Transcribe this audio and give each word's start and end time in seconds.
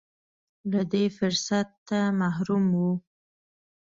له 0.71 0.81
دې 0.91 1.05
فرصته 1.17 1.99
محروم 2.21 2.65
و. 2.73 2.81